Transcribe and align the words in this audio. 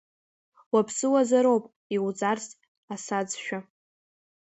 Уаԥсыуазароуп 0.73 1.63
иуҵарцаз 1.95 2.53
Асаӡшәа… 2.93 3.59